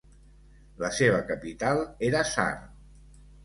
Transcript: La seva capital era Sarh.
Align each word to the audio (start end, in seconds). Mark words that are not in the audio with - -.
La 0.83 0.89
seva 1.01 1.21
capital 1.29 1.85
era 2.11 2.27
Sarh. 2.33 2.69